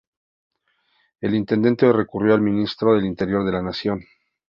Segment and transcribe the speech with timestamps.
[1.19, 4.03] El intendente recurrió al Ministro del Interior de la Nación.